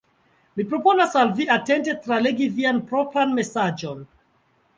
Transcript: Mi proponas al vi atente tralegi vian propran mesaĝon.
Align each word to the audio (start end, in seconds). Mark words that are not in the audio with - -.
Mi 0.59 0.63
proponas 0.69 1.13
al 1.23 1.29
vi 1.39 1.47
atente 1.57 1.95
tralegi 2.07 2.49
vian 2.57 2.81
propran 2.93 3.37
mesaĝon. 3.43 4.03